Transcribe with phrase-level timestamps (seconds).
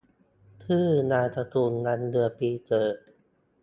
[0.63, 2.95] ชื่อนามสกุล วันเดือนปีเกิด